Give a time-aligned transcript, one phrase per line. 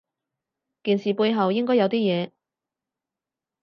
[0.83, 2.31] 件事背後應該有啲嘢